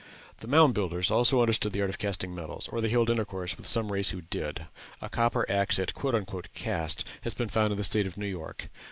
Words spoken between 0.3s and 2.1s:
The Mound Builders also understood the art of